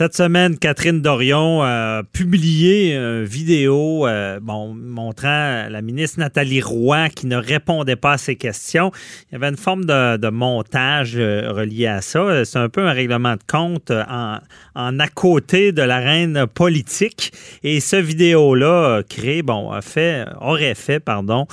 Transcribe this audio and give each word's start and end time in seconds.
Cette 0.00 0.16
semaine, 0.16 0.56
Catherine 0.56 1.02
Dorion 1.02 1.60
a 1.62 2.02
publié 2.10 2.94
une 2.94 3.22
vidéo 3.22 4.06
euh, 4.06 4.40
montrant 4.40 5.68
la 5.68 5.82
ministre 5.82 6.20
Nathalie 6.20 6.62
Roy 6.62 7.10
qui 7.10 7.26
ne 7.26 7.36
répondait 7.36 7.96
pas 7.96 8.12
à 8.12 8.16
ses 8.16 8.36
questions. 8.36 8.92
Il 9.28 9.34
y 9.34 9.36
avait 9.36 9.50
une 9.50 9.58
forme 9.58 9.84
de, 9.84 10.30
montage 10.30 11.16
euh, 11.18 11.52
relié 11.52 11.86
à 11.86 12.00
ça. 12.00 12.46
C'est 12.46 12.58
un 12.58 12.70
peu 12.70 12.86
un 12.88 12.94
règlement 12.94 13.34
de 13.34 13.42
compte 13.46 13.90
en, 13.90 14.38
en 14.74 14.98
à 14.98 15.08
côté 15.08 15.72
de 15.72 15.82
l'arène 15.82 16.46
politique. 16.46 17.32
Et 17.62 17.80
ce 17.80 17.96
vidéo-là 17.96 19.02
créé, 19.06 19.42
bon, 19.42 19.70
a 19.70 19.82
fait, 19.82 20.24
aurait 20.40 20.74
fait, 20.74 21.00
pardon, 21.00 21.46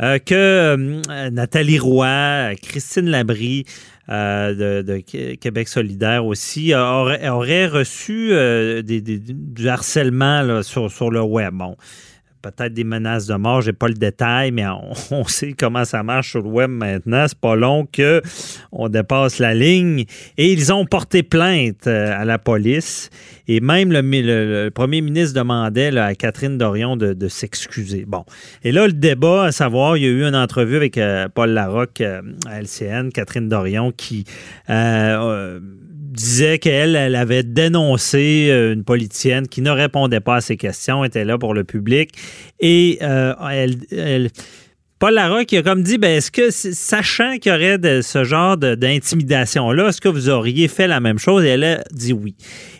euh, 0.00 0.18
que 0.18 1.00
Nathalie 1.30 1.78
Roy, 1.78 2.56
Christine 2.60 3.08
Labrie, 3.08 3.64
euh, 4.12 4.82
de, 4.82 4.98
Québec 4.98 5.68
solidaire 5.68 6.26
aussi, 6.26 6.74
aurait, 6.74 7.66
reçu 7.66 8.30
euh, 8.32 8.82
du 8.82 9.68
harcèlement 9.68 10.62
sur, 10.62 10.90
sur, 10.90 11.10
le 11.10 11.22
web. 11.22 11.54
Bon, 11.54 11.76
peut-être 12.42 12.74
des 12.74 12.84
menaces 12.84 13.26
de 13.26 13.34
mort, 13.34 13.62
j'ai 13.62 13.72
pas 13.72 13.88
le 13.88 13.94
détail, 13.94 14.50
mais 14.50 14.64
on, 15.10 15.24
sait 15.24 15.54
comment 15.58 15.84
ça 15.84 16.02
marche 16.02 16.30
sur 16.30 16.42
le 16.42 16.48
web 16.48 16.70
maintenant. 16.70 17.24
C'est 17.28 17.38
pas 17.38 17.54
long 17.54 17.86
que 17.90 18.20
on 18.72 18.88
dépasse 18.88 19.38
la 19.38 19.54
ligne. 19.54 20.04
Et 20.36 20.52
ils 20.52 20.72
ont 20.72 20.84
porté 20.84 21.22
plainte 21.22 21.86
euh, 21.86 22.20
à 22.20 22.24
la 22.24 22.38
police. 22.38 23.10
Et 23.48 23.60
même 23.60 23.92
le, 23.92 24.68
premier 24.70 25.00
ministre 25.00 25.38
demandait 25.38 25.96
à 25.96 26.14
Catherine 26.14 26.58
Dorion 26.58 26.96
de, 26.96 27.28
s'excuser. 27.28 28.04
Bon. 28.06 28.24
Et 28.62 28.72
là, 28.72 28.86
le 28.86 28.92
débat, 28.92 29.44
à 29.44 29.52
savoir, 29.52 29.96
il 29.96 30.02
y 30.02 30.06
a 30.06 30.10
eu 30.10 30.24
une 30.24 30.36
entrevue 30.36 30.76
avec 30.76 30.98
euh, 30.98 31.28
Paul 31.32 31.50
Larocque 31.50 32.00
euh, 32.00 32.20
à 32.46 32.60
LCN, 32.60 33.10
Catherine 33.10 33.48
Dorion, 33.48 33.92
qui 33.92 34.24
disait 36.12 36.58
qu'elle 36.58 36.94
elle 36.94 37.16
avait 37.16 37.42
dénoncé 37.42 38.48
euh, 38.50 38.74
une 38.74 38.84
politicienne 38.84 39.48
qui 39.48 39.62
ne 39.62 39.70
répondait 39.70 40.20
pas 40.20 40.36
à 40.36 40.40
ses 40.40 40.56
questions, 40.56 41.04
était 41.04 41.24
là 41.24 41.38
pour 41.38 41.54
le 41.54 41.64
public. 41.64 42.10
Et 42.60 42.98
euh, 43.02 43.34
elle, 43.90 44.30
Paul 45.02 45.14
Larocque 45.14 45.52
a 45.54 45.62
comme 45.64 45.82
dit, 45.82 45.98
ben, 45.98 46.18
est-ce 46.18 46.30
que, 46.30 46.52
sachant 46.52 47.36
qu'il 47.38 47.50
y 47.50 47.54
aurait 47.56 47.76
de, 47.76 48.02
ce 48.02 48.22
genre 48.22 48.56
d'intimidation-là, 48.56 49.88
est-ce 49.88 50.00
que 50.00 50.08
vous 50.08 50.28
auriez 50.28 50.68
fait 50.68 50.86
la 50.86 51.00
même 51.00 51.18
chose? 51.18 51.42
Et 51.42 51.48
elle 51.48 51.64
a 51.64 51.82
dit 51.90 52.12
oui. 52.12 52.36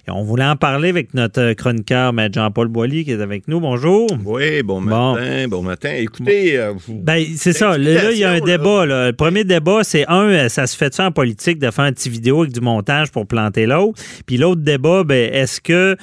Et 0.06 0.12
on 0.12 0.22
voulait 0.22 0.44
en 0.44 0.54
parler 0.54 0.90
avec 0.90 1.14
notre 1.14 1.52
chroniqueur, 1.54 2.14
M. 2.16 2.28
Jean-Paul 2.32 2.68
Boilly, 2.68 3.04
qui 3.04 3.10
est 3.10 3.20
avec 3.20 3.48
nous. 3.48 3.58
Bonjour. 3.58 4.06
Oui, 4.24 4.62
bon 4.62 4.80
matin, 4.80 5.48
bon, 5.48 5.62
matin. 5.62 5.90
Écoutez, 5.96 6.60
euh, 6.60 6.74
ben, 6.88 7.24
c'est 7.36 7.54
ça. 7.54 7.76
Là, 7.76 8.12
il 8.12 8.18
y 8.18 8.22
a 8.22 8.30
un 8.30 8.40
débat. 8.40 8.86
Le 8.86 9.10
premier 9.10 9.42
débat, 9.42 9.80
c'est 9.82 10.04
un, 10.06 10.48
ça 10.48 10.68
se 10.68 10.76
fait 10.76 10.94
ça 10.94 11.06
en 11.06 11.10
politique 11.10 11.58
de 11.58 11.72
faire 11.72 11.86
un 11.86 11.92
petit 11.92 12.08
vidéo 12.08 12.42
avec 12.42 12.52
du 12.52 12.60
montage 12.60 13.10
pour 13.10 13.26
planter 13.26 13.66
l'autre? 13.66 14.00
Puis 14.26 14.36
l'autre 14.36 14.60
débat, 14.60 15.02
ben, 15.02 15.28
est-ce 15.34 15.60
que 15.60 15.96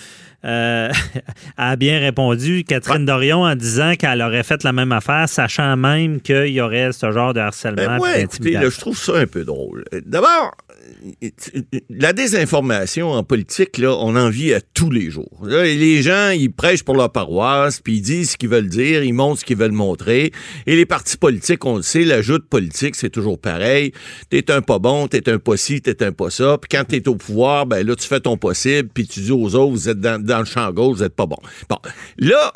euh, 0.46 0.90
a 1.58 1.76
bien 1.76 2.00
répondu, 2.00 2.64
Catherine 2.64 3.06
Dorion, 3.06 3.44
en 3.44 3.56
disant 3.56 3.96
qu'elle 3.96 4.22
aurait 4.22 4.44
fait 4.44 4.64
la 4.64 4.72
même 4.72 4.92
affaire, 4.92 5.28
sachant 5.28 5.76
même 5.76 6.22
qu'il 6.22 6.48
y 6.48 6.62
aurait 6.62 6.92
ce 6.92 7.12
genre 7.12 7.34
de 7.34 7.40
harcèlement. 7.40 8.00
Ben 8.00 8.22
écoutez, 8.22 8.58
je 8.62 8.80
trouve 8.80 8.98
ça 8.98 9.18
un 9.18 9.28
peu 9.28 9.44
drôle. 9.44 9.84
D'abord, 10.06 10.52
la 11.90 12.14
désinformation 12.14 13.12
en 13.12 13.24
politique, 13.24 13.78
là, 13.78 13.96
on 14.00 14.16
en 14.16 14.30
vit 14.30 14.54
à 14.54 14.62
tous 14.62 14.92
les 14.92 15.10
jours. 15.10 15.46
les 15.46 16.02
gens, 16.02 16.30
ils 16.30 16.52
prêchent 16.52 16.84
pour 16.84 16.96
leur 16.96 17.12
paroisse, 17.12 17.80
puis 17.82 17.98
ils 17.98 18.02
disent 18.02 18.32
ce 18.32 18.38
qu'ils 18.38 18.50
veulent 18.50 18.70
dire, 18.70 19.04
ils 19.04 19.14
montrent 19.14 19.40
ce 19.40 19.46
qu'ils 19.46 19.58
veulent 19.58 19.72
montrer. 19.72 20.32
Et 20.66 20.76
les 20.76 20.86
partis 20.86 21.18
politiques, 21.18 21.66
on 21.66 21.78
le 21.78 21.82
sait, 21.82 22.04
la 22.04 22.22
joute 22.22 22.48
politique, 22.48 22.96
c'est 22.96 23.10
toujours 23.10 23.40
pareil. 23.40 23.94
T'es 24.30 24.52
un 24.52 24.62
pas 24.62 24.80
bon, 24.80 25.08
t'es 25.08 25.30
un 25.30 25.40
pas 25.40 25.58
ci, 25.58 25.82
t'es 25.82 26.04
un 26.04 26.12
pas 26.12 26.30
ça. 26.30 26.58
Puis 26.58 26.70
quand 26.72 26.86
t'es 26.86 27.08
au 27.08 27.16
pouvoir, 27.16 27.66
ben 27.66 27.86
là, 27.86 27.96
tu 27.96 28.08
fais 28.08 28.20
ton 28.20 28.38
possible, 28.38 28.90
puis 28.94 29.08
tu 29.08 29.22
dis 29.22 29.32
aux 29.32 29.56
autres, 29.56 29.72
vous 29.72 29.90
êtes 29.90 30.00
dans, 30.00 30.24
dans 30.30 30.40
le 30.40 30.46
champ 30.46 30.72
gauche, 30.72 30.98
vous 30.98 31.04
êtes 31.04 31.16
pas 31.16 31.26
bon. 31.26 31.38
Bon, 31.70 31.78
là, 32.18 32.54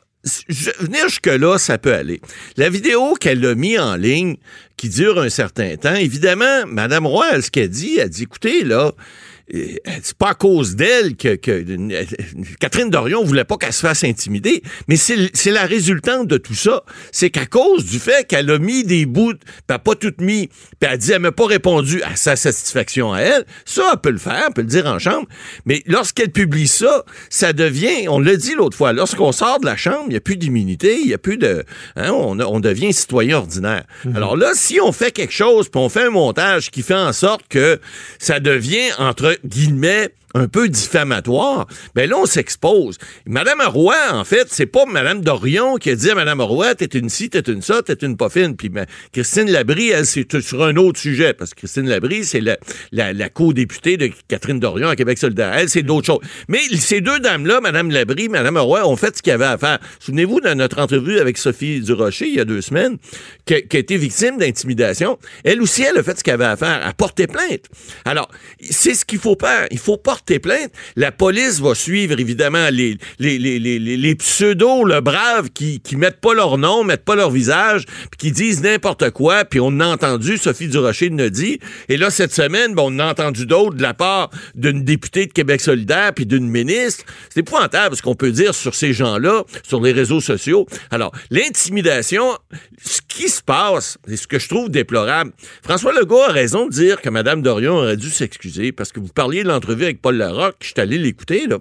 venir 0.79 1.09
jusque-là, 1.09 1.57
ça 1.57 1.77
peut 1.77 1.93
aller. 1.93 2.21
La 2.57 2.69
vidéo 2.69 3.15
qu'elle 3.15 3.45
a 3.45 3.55
mis 3.55 3.77
en 3.77 3.95
ligne, 3.95 4.37
qui 4.77 4.89
dure 4.89 5.19
un 5.19 5.29
certain 5.29 5.75
temps, 5.75 5.95
évidemment, 5.95 6.65
Mme 6.67 7.05
Roy, 7.05 7.41
ce 7.41 7.51
qu'elle 7.51 7.69
dit, 7.69 7.97
elle 7.97 8.09
dit, 8.09 8.23
écoutez, 8.23 8.63
là, 8.63 8.93
c'est 9.51 10.17
pas 10.17 10.29
à 10.29 10.33
cause 10.33 10.75
d'elle 10.75 11.15
que, 11.15 11.35
Catherine 12.59 12.89
Dorion 12.89 13.23
voulait 13.23 13.43
pas 13.43 13.57
qu'elle 13.57 13.73
se 13.73 13.81
fasse 13.81 14.03
intimider, 14.03 14.63
mais 14.87 14.95
c'est 14.95 15.51
la 15.51 15.65
résultante 15.65 16.27
de 16.27 16.37
tout 16.37 16.55
ça. 16.55 16.83
C'est 17.11 17.29
qu'à 17.29 17.45
cause 17.45 17.85
du 17.85 17.99
fait 17.99 18.25
qu'elle 18.27 18.49
a 18.49 18.57
mis 18.57 18.83
des 18.83 19.05
bouts, 19.05 19.33
pas 19.67 19.79
pas 19.79 19.95
tout 19.95 20.13
mis, 20.19 20.47
puis 20.79 20.89
elle 20.89 20.97
dit 20.97 21.11
elle 21.11 21.19
m'a 21.19 21.31
pas 21.31 21.45
répondu 21.45 22.01
à 22.03 22.15
sa 22.15 22.35
satisfaction 22.35 23.13
à 23.13 23.19
elle, 23.19 23.45
ça 23.65 23.89
elle 23.91 23.99
peut 23.99 24.11
le 24.11 24.17
faire, 24.17 24.45
elle 24.47 24.53
peut 24.53 24.61
le 24.61 24.67
dire 24.67 24.85
en 24.85 24.97
chambre, 24.97 25.27
mais 25.65 25.83
lorsqu'elle 25.87 26.31
publie 26.31 26.67
ça, 26.67 27.03
ça 27.29 27.53
devient, 27.53 28.07
on 28.07 28.19
l'a 28.19 28.35
dit 28.35 28.53
l'autre 28.55 28.77
fois, 28.77 28.93
lorsqu'on 28.93 29.31
sort 29.31 29.59
de 29.59 29.65
la 29.65 29.75
chambre, 29.75 30.05
il 30.07 30.11
n'y 30.11 30.17
a 30.17 30.21
plus 30.21 30.37
d'immunité, 30.37 30.99
il 30.99 31.07
n'y 31.07 31.13
a 31.13 31.17
plus 31.17 31.37
de, 31.37 31.65
hein, 31.95 32.11
on, 32.11 32.59
devient 32.59 32.93
citoyen 32.93 33.37
ordinaire. 33.37 33.83
Mhm. 34.05 34.15
Alors 34.15 34.37
là, 34.37 34.51
si 34.53 34.79
on 34.79 34.93
fait 34.93 35.11
quelque 35.11 35.33
chose, 35.33 35.67
puis 35.67 35.81
on 35.81 35.89
fait 35.89 36.03
un 36.03 36.11
montage 36.11 36.71
qui 36.71 36.81
fait 36.81 36.93
en 36.93 37.11
sorte 37.11 37.41
que 37.49 37.79
ça 38.19 38.39
devient 38.39 38.91
entre 38.99 39.32
guillemets, 39.45 40.13
un 40.33 40.47
peu 40.47 40.67
diffamatoire, 40.67 41.67
ben 41.93 42.09
là, 42.09 42.17
on 42.17 42.25
s'expose. 42.25 42.97
Madame 43.25 43.61
Roy, 43.61 43.95
en 44.11 44.23
fait, 44.23 44.47
c'est 44.49 44.65
pas 44.65 44.85
Madame 44.85 45.21
Dorion 45.21 45.77
qui 45.77 45.91
a 45.91 45.95
dit 45.95 46.09
à 46.09 46.15
Madame 46.15 46.41
Roy, 46.41 46.73
t'es 46.75 46.97
une 46.97 47.09
ci, 47.09 47.29
t'es 47.29 47.39
une 47.39 47.61
ça, 47.61 47.83
t'es 47.83 47.93
une 47.93 48.17
pas 48.17 48.29
fine. 48.29 48.55
Puis 48.55 48.69
ben, 48.69 48.85
Christine 49.11 49.49
Labrie, 49.51 49.89
elle, 49.89 50.05
c'est 50.07 50.41
sur 50.41 50.63
un 50.63 50.75
autre 50.77 50.99
sujet, 50.99 51.33
parce 51.33 51.51
que 51.53 51.59
Christine 51.59 51.87
Labrie, 51.87 52.25
c'est 52.25 52.41
la, 52.41 52.57
la, 52.91 53.29
co-députée 53.29 53.97
de 53.97 54.09
Catherine 54.27 54.59
Dorion 54.59 54.89
à 54.89 54.95
Québec 54.95 55.19
solidaire. 55.19 55.53
Elle, 55.55 55.69
c'est 55.69 55.83
d'autres 55.83 56.07
choses. 56.07 56.21
Mais 56.47 56.61
ces 56.79 57.01
deux 57.01 57.19
dames-là, 57.19 57.61
Madame 57.61 57.91
Labrie, 57.91 58.29
Madame 58.29 58.57
Roy, 58.57 58.87
ont 58.87 58.95
fait 58.95 59.15
ce 59.15 59.21
qu'il 59.21 59.31
y 59.31 59.33
avait 59.33 59.45
à 59.45 59.57
faire. 59.57 59.79
Souvenez-vous 59.99 60.41
de 60.41 60.49
notre 60.53 60.81
entrevue 60.81 61.19
avec 61.19 61.37
Sophie 61.37 61.79
Durocher, 61.79 62.27
il 62.27 62.35
y 62.35 62.39
a 62.39 62.45
deux 62.45 62.61
semaines, 62.61 62.97
qui, 63.45 63.67
qui 63.67 63.77
a 63.77 63.79
été 63.79 63.97
victime 63.97 64.37
d'intimidation. 64.37 65.19
Elle 65.43 65.61
aussi, 65.61 65.83
elle 65.83 65.97
a 65.97 66.03
fait 66.03 66.17
ce 66.17 66.23
qu'elle 66.23 66.35
avait 66.35 66.45
à 66.45 66.57
faire, 66.57 66.85
à 66.85 66.93
porter 66.93 67.27
plainte. 67.27 67.65
Alors, 68.05 68.29
c'est 68.59 68.95
ce 68.95 69.05
qu'il 69.05 69.19
faut 69.19 69.37
faire. 69.39 69.67
Il 69.69 69.77
faut 69.77 69.97
porter 69.97 70.22
plaintes, 70.25 70.71
la 70.95 71.11
police 71.11 71.59
va 71.59 71.75
suivre 71.75 72.19
évidemment 72.19 72.69
les, 72.71 72.97
les, 73.19 73.37
les, 73.37 73.59
les, 73.59 73.79
les 73.79 74.15
pseudos, 74.15 74.85
le 74.85 75.01
brave, 75.01 75.49
qui, 75.49 75.79
qui 75.79 75.95
mettent 75.95 76.21
pas 76.21 76.33
leur 76.33 76.57
nom, 76.57 76.83
mettent 76.83 77.05
pas 77.05 77.15
leur 77.15 77.29
visage, 77.29 77.85
puis 77.85 78.17
qui 78.17 78.31
disent 78.31 78.61
n'importe 78.61 79.11
quoi, 79.11 79.45
puis 79.45 79.59
on 79.59 79.79
a 79.79 79.85
entendu, 79.85 80.37
Sophie 80.37 80.67
Durocher 80.67 81.09
ne 81.09 81.29
dit, 81.29 81.59
et 81.89 81.97
là, 81.97 82.09
cette 82.09 82.33
semaine, 82.33 82.73
on 82.77 82.99
a 82.99 83.05
entendu 83.05 83.45
d'autres 83.45 83.75
de 83.75 83.81
la 83.81 83.93
part 83.93 84.29
d'une 84.55 84.83
députée 84.83 85.25
de 85.25 85.33
Québec 85.33 85.61
solidaire, 85.61 86.13
puis 86.13 86.25
d'une 86.25 86.47
ministre. 86.49 87.05
C'est 87.29 87.41
épouvantable 87.41 87.95
ce 87.95 88.01
qu'on 88.01 88.15
peut 88.15 88.31
dire 88.31 88.53
sur 88.53 88.75
ces 88.75 88.93
gens-là, 88.93 89.43
sur 89.63 89.81
les 89.81 89.91
réseaux 89.91 90.21
sociaux. 90.21 90.65
Alors, 90.91 91.11
l'intimidation, 91.29 92.37
ce 92.83 92.99
qui 93.07 93.29
se 93.29 93.41
passe, 93.41 93.97
c'est 94.07 94.17
ce 94.17 94.27
que 94.27 94.39
je 94.39 94.49
trouve 94.49 94.69
déplorable. 94.69 95.31
François 95.63 95.93
Legault 95.93 96.21
a 96.21 96.31
raison 96.31 96.67
de 96.67 96.71
dire 96.71 97.01
que 97.01 97.09
Mme 97.09 97.41
Dorion 97.41 97.77
aurait 97.77 97.97
dû 97.97 98.09
s'excuser, 98.09 98.71
parce 98.71 98.91
que 98.91 98.99
vous 98.99 99.07
parliez 99.07 99.43
de 99.43 99.47
l'entrevue 99.47 99.83
avec 99.83 100.01
Paul 100.01 100.12
Paul 100.13 100.17
Larocque, 100.17 100.57
je 100.61 100.67
suis 100.67 100.79
allé 100.79 100.97
l'écouter, 100.97 101.47
là. 101.47 101.57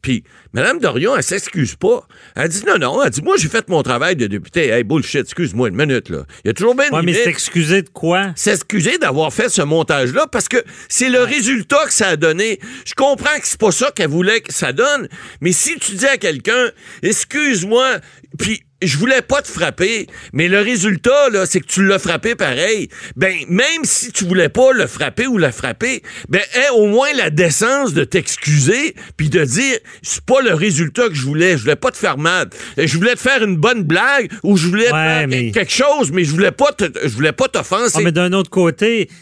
Puis, 0.00 0.24
Mme 0.52 0.80
Dorion, 0.80 1.16
elle 1.16 1.22
s'excuse 1.22 1.76
pas. 1.76 2.06
Elle 2.34 2.48
dit 2.48 2.64
non, 2.66 2.78
non. 2.78 3.02
Elle 3.02 3.10
dit, 3.10 3.22
moi, 3.22 3.36
j'ai 3.38 3.48
fait 3.48 3.68
mon 3.68 3.82
travail 3.82 4.16
de 4.16 4.26
député. 4.26 4.68
Hey, 4.68 4.82
bullshit, 4.82 5.20
excuse-moi 5.20 5.68
une 5.68 5.76
minute, 5.76 6.08
là. 6.08 6.24
Il 6.44 6.48
y 6.48 6.50
a 6.50 6.54
toujours 6.54 6.74
bien 6.74 6.90
ouais, 6.90 7.02
mais 7.02 7.14
s'excuser 7.14 7.82
de 7.82 7.88
quoi? 7.88 8.32
S'excuser 8.34 8.98
d'avoir 8.98 9.32
fait 9.32 9.48
ce 9.48 9.62
montage-là 9.62 10.26
parce 10.26 10.48
que 10.48 10.62
c'est 10.88 11.10
le 11.10 11.22
résultat 11.22 11.86
que 11.86 11.92
ça 11.92 12.08
a 12.08 12.16
donné. 12.16 12.58
Je 12.84 12.94
comprends 12.94 13.38
que 13.38 13.46
c'est 13.46 13.60
pas 13.60 13.70
ça 13.70 13.92
qu'elle 13.94 14.10
voulait 14.10 14.40
que 14.40 14.52
ça 14.52 14.72
donne, 14.72 15.08
mais 15.40 15.52
si 15.52 15.78
tu 15.78 15.92
dis 15.92 16.06
à 16.06 16.16
quelqu'un, 16.16 16.70
excuse-moi, 17.02 17.98
puis 18.38 18.62
je 18.86 18.98
voulais 18.98 19.22
pas 19.22 19.42
te 19.42 19.48
frapper, 19.48 20.06
mais 20.32 20.48
le 20.48 20.60
résultat, 20.60 21.30
là, 21.30 21.46
c'est 21.46 21.60
que 21.60 21.66
tu 21.66 21.84
l'as 21.86 21.98
frappé 21.98 22.34
pareil. 22.34 22.88
Ben, 23.16 23.34
même 23.48 23.84
si 23.84 24.12
tu 24.12 24.24
voulais 24.24 24.48
pas 24.48 24.72
le 24.72 24.86
frapper 24.86 25.26
ou 25.26 25.38
la 25.38 25.52
frapper, 25.52 26.02
ben, 26.28 26.40
aie 26.54 26.70
au 26.76 26.86
moins 26.86 27.12
la 27.16 27.30
décence 27.30 27.94
de 27.94 28.04
t'excuser 28.04 28.94
puis 29.16 29.28
de 29.28 29.44
dire, 29.44 29.78
c'est 30.02 30.24
pas 30.24 30.40
le 30.42 30.54
résultat 30.54 31.08
que 31.08 31.14
je 31.14 31.22
voulais. 31.22 31.56
Je 31.56 31.62
voulais 31.62 31.76
pas 31.76 31.90
te 31.90 31.96
faire 31.96 32.18
mal. 32.18 32.48
Je 32.76 32.96
voulais 32.96 33.14
te 33.14 33.20
faire 33.20 33.42
une 33.42 33.56
bonne 33.56 33.82
blague 33.82 34.30
ou 34.42 34.56
je 34.56 34.66
voulais 34.68 34.86
te 34.86 34.90
faire 34.90 35.28
quelque 35.52 35.72
chose, 35.72 36.10
mais 36.12 36.24
je 36.24 36.30
voulais 36.30 36.52
pas 36.52 36.72
te, 36.72 36.84
je 37.02 37.08
voulais 37.14 37.32
pas 37.32 37.48
t'offenser. 37.48 37.96
Ah, 37.98 38.00
mais 38.02 38.12
d'un 38.12 38.32
autre 38.32 38.50
côté, 38.50 39.08
tu 39.08 39.16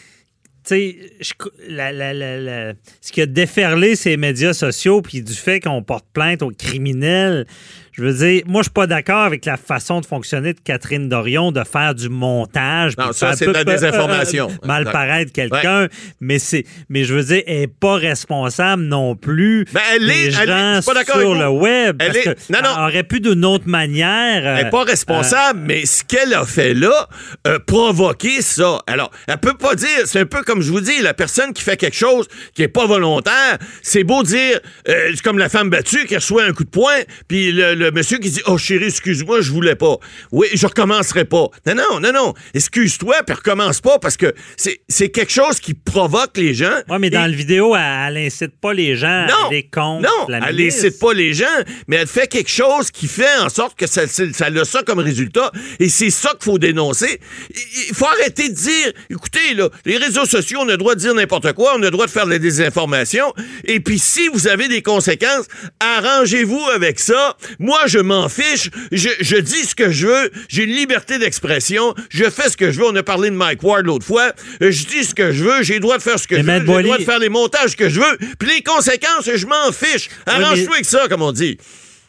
sais, 0.64 0.96
je- 1.20 1.32
la- 1.68 1.90
la- 1.92 2.72
ce 3.00 3.12
qui 3.12 3.22
a 3.22 3.26
déferlé 3.26 3.96
ces 3.96 4.16
médias 4.18 4.52
sociaux, 4.52 5.00
puis 5.00 5.22
du 5.22 5.32
fait 5.32 5.58
qu'on 5.60 5.82
porte 5.82 6.04
plainte 6.12 6.42
aux 6.42 6.50
criminels, 6.50 7.46
je 7.92 8.02
veux 8.02 8.12
dire, 8.12 8.42
moi, 8.46 8.60
je 8.62 8.64
suis 8.64 8.72
pas 8.72 8.86
d'accord 8.86 9.22
avec 9.24 9.44
la 9.44 9.56
façon 9.56 10.00
de 10.00 10.06
fonctionner 10.06 10.52
de 10.52 10.60
Catherine 10.60 11.08
Dorion, 11.08 11.52
de 11.52 11.62
faire 11.64 11.94
du 11.94 12.08
montage. 12.08 12.96
Non, 12.96 13.12
ça, 13.12 13.34
c'est 13.34 13.46
de 13.46 13.50
la 13.50 13.64
peu- 13.64 13.72
désinformation. 13.72 14.48
euh, 14.50 14.66
mal 14.66 14.84
paraître 14.84 15.32
quelqu'un, 15.32 15.88
mais 16.20 16.38
c'est, 16.38 16.64
mais 16.88 17.04
je 17.04 17.14
veux 17.14 17.22
dire, 17.24 17.42
elle 17.46 17.62
est 17.62 17.66
pas 17.66 17.94
responsable 17.96 18.82
non 18.84 19.16
plus. 19.16 19.64
Ben, 19.72 19.80
elle 19.94 20.06
des 20.06 20.12
est- 20.12 20.26
elle 20.40 20.50
est- 20.50 20.74
gens 20.74 20.80
pas 20.86 20.94
d'accord 20.94 21.20
sur 21.20 21.34
le 21.34 21.48
web. 21.48 21.96
Elle 22.00 22.12
parce 22.12 22.18
est- 22.18 22.22
que 22.46 22.52
non, 22.52 22.58
non. 22.62 22.70
elle 22.76 22.82
aurait 22.84 23.02
pu 23.04 23.20
d'une 23.20 23.44
autre 23.44 23.68
manière. 23.68 24.46
Elle 24.46 24.46
euh, 24.46 24.62
n'est 24.64 24.70
pas 24.70 24.84
responsable, 24.84 25.60
mais 25.64 25.84
ce 25.86 26.04
qu'elle 26.04 26.32
a 26.34 26.44
fait 26.44 26.74
là, 26.74 27.08
euh, 27.46 27.58
provoquer 27.58 28.42
ça. 28.42 28.78
Alors, 28.86 29.10
elle 29.26 29.38
peut 29.38 29.56
pas 29.56 29.74
dire, 29.74 29.88
c'est 30.04 30.20
un 30.20 30.26
peu 30.26 30.42
comme 30.42 30.62
je 30.62 30.70
vous 30.70 30.80
dis, 30.80 31.00
la 31.02 31.14
personne 31.14 31.52
qui 31.52 31.62
fait 31.62 31.76
quelque 31.76 31.96
chose 31.96 32.26
qui 32.54 32.62
est 32.62 32.68
pas 32.68 32.86
volontaire, 32.86 33.58
c'est 33.82 34.04
beau 34.04 34.22
dire, 34.22 34.60
euh, 34.88 35.10
c'est 35.14 35.22
comme 35.22 35.38
la 35.38 35.48
femme 35.48 35.70
battue 35.70 36.06
qui 36.06 36.14
reçoit 36.14 36.44
un 36.44 36.52
coup 36.52 36.64
de 36.64 36.70
poing, 36.70 36.98
puis 37.28 37.52
le, 37.52 37.74
le 37.80 37.90
monsieur 37.90 38.18
qui 38.18 38.30
dit, 38.30 38.42
oh 38.46 38.58
chérie, 38.58 38.86
excuse-moi, 38.86 39.40
je 39.40 39.50
voulais 39.50 39.74
pas. 39.76 39.96
Oui, 40.32 40.46
je 40.54 40.66
recommencerai 40.66 41.24
pas. 41.24 41.48
Non, 41.66 41.74
non, 41.74 42.00
non, 42.00 42.12
non. 42.12 42.34
Excuse-toi, 42.54 43.16
puis 43.26 43.34
recommence 43.34 43.80
pas, 43.80 43.98
parce 43.98 44.16
que 44.16 44.32
c'est 44.56 45.08
quelque 45.08 45.32
chose 45.32 45.58
qui 45.60 45.74
provoque 45.74 46.36
les 46.36 46.54
gens. 46.54 46.78
Ouais, 46.88 46.98
mais 46.98 47.10
dans 47.10 47.24
Et- 47.24 47.30
le 47.30 47.34
vidéo, 47.36 47.74
elle, 47.76 48.16
elle 48.16 48.26
incite 48.26 48.58
pas 48.60 48.72
les 48.72 48.96
gens 48.96 49.08
à 49.28 49.46
aller 49.48 49.68
contre 49.72 50.02
non, 50.02 50.26
la 50.28 50.48
elle 50.48 50.60
incite 50.60 50.98
pas 50.98 51.12
les 51.12 51.34
gens, 51.34 51.44
mais 51.88 51.96
elle 51.96 52.06
fait 52.06 52.26
quelque 52.28 52.50
chose 52.50 52.90
qui 52.90 53.06
fait 53.08 53.38
en 53.40 53.48
sorte 53.48 53.76
que 53.78 53.86
ça, 53.86 54.06
ça, 54.06 54.22
ça 54.32 54.46
a 54.46 54.64
ça 54.64 54.82
comme 54.82 54.98
résultat. 54.98 55.50
Et 55.78 55.88
c'est 55.88 56.10
ça 56.10 56.30
qu'il 56.30 56.44
faut 56.44 56.58
dénoncer. 56.58 57.20
Il 57.54 57.60
il 57.90 57.94
faut 57.96 58.06
arrêter 58.06 58.48
de 58.48 58.54
dire, 58.54 58.92
écoutez, 59.10 59.54
là, 59.54 59.68
les 59.84 59.96
réseaux 59.96 60.24
sociaux, 60.24 60.60
on 60.62 60.68
a 60.68 60.72
le 60.72 60.76
droit 60.76 60.94
de 60.94 61.00
dire 61.00 61.14
n'importe 61.14 61.52
quoi, 61.54 61.72
on 61.76 61.82
a 61.82 61.86
le 61.86 61.90
droit 61.90 62.06
de 62.06 62.10
faire 62.10 62.24
de 62.26 62.30
la 62.30 62.38
désinformation. 62.38 63.32
Et 63.64 63.80
puis, 63.80 63.98
si 63.98 64.28
vous 64.28 64.46
avez 64.48 64.68
des 64.68 64.80
conséquences, 64.82 65.46
arrangez-vous 65.80 66.62
avec 66.74 67.00
ça. 67.00 67.36
Moi, 67.58 67.69
je 67.86 67.98
m'en 67.98 68.28
fiche. 68.28 68.70
Je, 68.92 69.08
je 69.20 69.36
dis 69.36 69.64
ce 69.64 69.74
que 69.74 69.90
je 69.90 70.06
veux. 70.06 70.30
J'ai 70.48 70.64
une 70.64 70.74
liberté 70.74 71.18
d'expression. 71.18 71.94
Je 72.10 72.24
fais 72.30 72.48
ce 72.48 72.56
que 72.56 72.70
je 72.70 72.78
veux. 72.80 72.86
On 72.86 72.96
a 72.96 73.02
parlé 73.02 73.30
de 73.30 73.34
Mike 73.36 73.62
Ward 73.62 73.84
l'autre 73.86 74.06
fois. 74.06 74.32
Euh, 74.62 74.70
Je 74.70 74.86
dis 74.86 75.04
ce 75.04 75.14
que 75.14 75.32
je 75.32 75.44
veux. 75.44 75.62
J'ai 75.62 75.74
le 75.74 75.80
droit 75.80 75.96
de 75.98 76.02
faire 76.02 76.18
ce 76.18 76.26
que 76.28 76.34
Mais 76.36 76.40
je 76.40 76.46
veux. 76.46 76.52
J'ai 76.66 76.76
le 76.78 76.82
droit 76.84 76.98
de 76.98 77.04
faire 77.04 77.18
les 77.18 77.28
montages 77.28 77.76
que 77.76 77.88
je 77.88 78.00
veux. 78.00 78.18
Puis 78.38 78.48
les 78.48 78.62
conséquences, 78.62 79.28
je 79.34 79.46
m'en 79.46 79.72
fiche. 79.72 80.08
Arrange-toi 80.26 80.54
mais- 80.56 80.72
avec 80.74 80.84
ça, 80.84 81.06
comme 81.08 81.22
on 81.22 81.32
dit. 81.32 81.58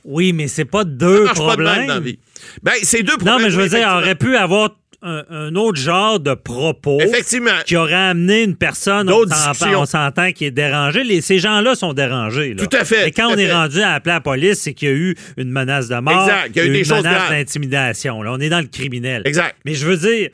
Oui, 0.03 0.33
mais 0.33 0.47
c'est 0.47 0.65
pas 0.65 0.79
Ça 0.79 0.85
deux 0.85 1.23
marche 1.25 1.37
pas 1.37 1.55
de 1.55 1.61
même 1.61 1.67
problèmes. 1.67 1.87
dans 1.87 1.93
la 1.95 1.99
vie. 1.99 2.17
Ben, 2.63 2.73
c'est 2.81 3.03
deux 3.03 3.17
problèmes. 3.17 3.35
non, 3.37 3.43
mais 3.43 3.51
je 3.51 3.59
veux 3.61 3.69
dire, 3.69 3.87
aurait 3.87 4.15
pu 4.15 4.35
avoir 4.35 4.71
un, 5.03 5.23
un 5.31 5.55
autre 5.55 5.79
genre 5.79 6.19
de 6.19 6.33
propos 6.33 6.99
Effectivement. 7.01 7.49
qui 7.65 7.75
aurait 7.75 7.93
amené 7.95 8.43
une 8.43 8.55
personne, 8.55 9.09
on 9.11 9.85
s'entend- 9.85 10.31
qui 10.31 10.45
est 10.45 10.51
dérangée. 10.51 11.03
Les- 11.03 11.21
ces 11.21 11.39
gens-là 11.39 11.75
sont 11.75 11.93
dérangés. 11.93 12.53
là. 12.53 12.65
Tout 12.65 12.75
à 12.77 12.85
fait, 12.85 13.07
Et 13.07 13.11
quand 13.11 13.29
on 13.33 13.37
est 13.37 13.51
rendu 13.51 13.81
à 13.81 13.93
appeler 13.93 14.13
la 14.13 14.21
police, 14.21 14.59
c'est 14.61 14.73
qu'il 14.73 14.87
y 14.89 14.91
a 14.91 14.95
eu 14.95 15.15
une 15.37 15.51
menace 15.51 15.87
de 15.87 15.95
mort. 15.99 16.21
Exact, 16.21 16.51
il 16.53 16.57
y 16.57 16.59
a 16.61 16.65
eu 16.65 16.69
des 16.71 16.79
une 16.79 16.85
choses 16.85 17.03
menace 17.03 17.29
d'intimidation. 17.29 18.21
Là, 18.21 18.31
on 18.33 18.39
est 18.39 18.49
dans 18.49 18.59
le 18.61 18.67
criminel. 18.67 19.23
Exact. 19.25 19.55
Mais 19.65 19.73
je 19.73 19.85
veux 19.87 19.97
dire, 19.97 20.29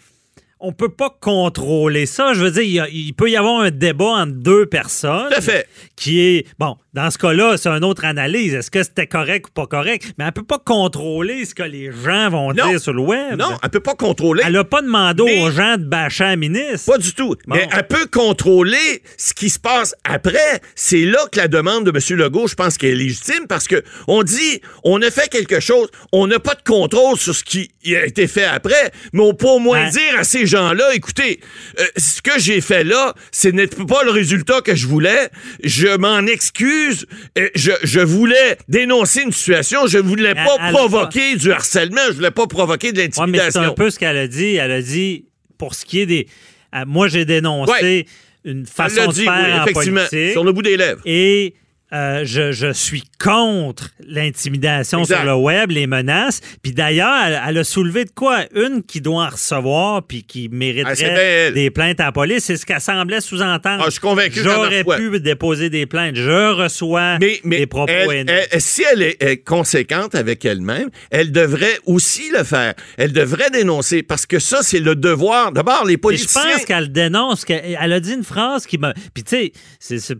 on 0.60 0.72
peut 0.72 0.90
pas 0.90 1.16
contrôler 1.22 2.06
ça. 2.06 2.34
Je 2.34 2.42
veux 2.44 2.52
dire, 2.52 2.88
il, 2.92 3.14
peut 3.14 3.30
y 3.30 3.36
avoir 3.38 3.62
un 3.62 3.72
débat 3.72 4.06
entre 4.06 4.34
deux 4.34 4.66
personnes. 4.66 5.30
Tout 5.30 5.38
à 5.38 5.42
fait. 5.42 5.68
Qui 5.96 6.20
est, 6.20 6.46
bon, 6.60 6.78
dans 6.94 7.12
ce 7.12 7.18
cas-là, 7.18 7.58
c'est 7.58 7.70
une 7.70 7.84
autre 7.84 8.06
analyse. 8.06 8.54
Est-ce 8.56 8.72
que 8.72 8.82
c'était 8.82 9.08
correct 9.08 9.48
ou 9.48 9.52
pas 9.52 9.68
correct? 9.68 10.14
Mais 10.18 10.26
elle 10.26 10.32
peut 10.32 10.44
pas 10.44 10.60
contrôler 10.60 11.46
ce 11.46 11.54
que 11.54 11.64
les 11.64 11.92
gens 11.92 12.30
vont 12.30 12.54
Non. 12.54 12.70
dire 12.70 12.80
sur 12.80 12.94
le 12.94 13.02
web. 13.02 13.38
Non, 13.38 13.58
elle 13.64 13.70
peut 13.70 13.80
pas 13.80 13.94
contrôler. 13.96 14.44
Elle 14.46 14.58
a 14.58 14.64
pas 14.64 14.82
demandé 14.82 15.24
Mais- 15.24 15.42
aux 15.44 15.52
gens 15.52 15.78
de 15.78 15.84
bâcher 15.86 16.24
la 16.24 16.36
ministre. 16.36 16.92
Pas 16.92 16.98
du 16.98 17.14
tout. 17.14 17.36
Bon. 17.46 17.56
Mais 17.56 17.68
elle 17.72 17.88
peut 17.88 18.08
contrôler 18.12 19.04
ce 19.18 19.34
qui 19.34 19.50
se 19.50 19.60
passe 19.60 19.94
après. 20.04 20.62
C'est 20.76 21.06
là 21.06 21.20
que 21.32 21.38
la 21.38 21.48
demande 21.48 21.86
de 21.86 21.92
M. 21.92 22.18
Legault, 22.18 22.48
je 22.48 22.56
pense 22.56 22.78
qu'elle 22.78 22.92
est 22.92 22.96
légitime 22.96 23.46
parce 23.48 23.68
que 23.68 23.84
on 24.08 24.24
dit, 24.24 24.62
on 24.84 25.02
a 25.02 25.12
fait 25.12 25.30
quelque 25.30 25.60
chose, 25.60 25.88
on 26.12 26.26
n'a 26.28 26.40
pas 26.40 26.56
de 26.56 26.64
contrôle 26.64 27.18
sur 27.18 27.36
ce 27.36 27.44
qui 27.44 27.70
a 27.96 28.06
été 28.06 28.28
fait 28.28 28.46
après, 28.46 28.92
mais 29.14 29.22
on 29.22 29.34
peut 29.36 29.48
au 29.48 29.60
moins 29.60 29.86
Ouais. 29.86 29.90
dire 29.92 30.20
à 30.20 30.24
ces 30.24 30.47
gens-là, 30.48 30.96
écoutez, 30.96 31.40
euh, 31.80 31.84
ce 31.98 32.22
que 32.22 32.40
j'ai 32.40 32.62
fait 32.62 32.84
là, 32.84 33.14
ce 33.32 33.48
n'est 33.50 33.68
pas 33.68 34.04
le 34.04 34.12
résultat 34.12 34.62
que 34.62 34.76
je 34.76 34.88
voulais. 34.88 35.30
Je 35.64 35.96
m'en 35.98 36.26
excuse. 36.26 37.06
Euh, 37.38 37.50
Je, 37.56 37.72
je 37.84 38.00
voulais 38.00 38.58
dénoncer 38.68 39.22
une 39.22 39.32
situation. 39.32 39.88
Je 39.88 39.98
voulais 40.00 40.30
Elle- 40.30 40.36
pas 40.46 40.58
elle- 40.68 40.74
provoquer 40.74 41.36
du 41.36 41.52
harcèlement. 41.52 42.02
Je 42.10 42.14
voulais 42.14 42.32
pas 42.32 42.48
provoquer 42.48 42.92
de 42.92 42.98
Ouais, 43.02 43.08
mais 43.08 43.12
c'est 43.14 43.20
l'intimidation. 43.22 43.62
un 43.62 43.70
peu 43.72 43.90
ce 43.90 44.00
qu'elle 44.00 44.18
a 44.18 44.28
dit. 44.28 44.56
Elle 44.56 44.72
a 44.72 44.82
dit, 44.82 45.26
pour 45.58 45.76
ce 45.76 45.86
qui 45.86 46.00
est 46.02 46.06
des. 46.06 46.28
euh, 46.76 46.84
moi, 46.88 47.08
j'ai 47.08 47.26
dénoncé 47.26 47.72
Ouais. 47.72 48.06
une 48.46 48.66
façon 48.66 49.02
l'a 49.02 49.08
de 49.08 49.12
dit, 49.14 49.24
faire 49.24 49.34
oui, 49.46 49.54
en 49.54 49.64
effectivement, 49.66 50.06
politique. 50.10 50.32
sur 50.34 50.44
le 50.44 50.52
bout 50.54 50.62
des 50.62 50.78
lèvres. 50.78 51.02
Et 51.06 51.54
euh, 51.94 52.24
je, 52.26 52.52
je 52.52 52.74
suis 52.74 53.04
contre 53.24 53.92
l'intimidation 54.06 55.06
sur 55.06 55.24
le 55.24 55.36
web, 55.36 55.72
les 55.72 55.88
menaces. 55.88 56.42
Puis 56.62 56.74
d'ailleurs, 56.74 57.16
elle, 57.26 57.42
elle 57.48 57.58
a 57.60 57.64
soulevé 57.64 58.04
de 58.04 58.12
quoi? 58.12 58.46
Une 58.54 58.84
qui 58.84 59.00
doit 59.00 59.24
en 59.26 59.30
recevoir 59.30 60.04
puis 60.04 60.24
qui 60.24 60.50
Ah, 60.52 60.56
mériterait 60.56 61.52
des 61.54 61.72
plaintes 61.72 62.00
à 62.02 62.06
la 62.06 62.12
police. 62.12 62.44
C'est 62.44 62.58
ce 62.58 62.66
qu'elle 62.66 62.82
semblait 62.82 63.22
sous-entendre. 63.22 63.82
Ah, 63.82 63.86
je 63.86 63.92
suis 63.92 64.02
convaincu 64.02 64.42
J'aurais 64.44 64.84
pu 64.84 65.20
déposer 65.22 65.70
des 65.70 65.86
plaintes. 65.86 66.16
Je 66.16 66.52
reçois 66.54 67.20
Mais, 67.20 67.40
mais 67.44 67.60
des 67.60 67.68
propos 67.68 67.92
elle- 67.92 68.48
si 68.60 68.84
elle 68.92 69.02
est, 69.02 69.44
conséquente 69.46 70.16
avec 70.16 70.44
elle-même, 70.46 70.90
elle 71.10 71.32
devrait 71.32 71.78
aussi 71.86 72.30
le 72.32 72.44
faire. 72.44 72.74
Elle 72.98 73.14
devrait 73.14 73.50
dénoncer 73.50 74.04
parce 74.04 74.26
que 74.26 74.40
ça, 74.40 74.62
c'est 74.62 74.80
le 74.80 74.96
devoir. 74.96 75.52
D'abord, 75.52 75.86
les 75.86 75.98
Mais 76.04 76.18
je 76.18 76.26
pense 76.26 76.66
qu'elle 76.66 76.92
dénonce. 76.92 77.46
Elle 77.48 77.94
a 77.94 78.00
dit 78.00 78.14
une 78.14 78.24
phrase 78.24 78.66
qui 78.66 78.78
m'a. 78.78 78.94
Puis 79.14 79.24
tu 79.24 79.52
sais, 79.80 80.00
c'est- 80.00 80.18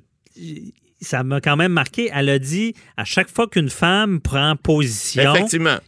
ça 1.00 1.24
m'a 1.24 1.42
quand 1.42 1.56
même 1.56 1.72
marqué. 1.72 2.10
Elle 2.14 2.30
a 2.30 2.40
dit 2.40 2.74
à 2.98 3.06
chaque 3.06 3.30
fois 3.30 3.48
qu'une 3.48 3.70
femme 3.70 4.20
prend 4.20 4.56
position, 4.56 5.34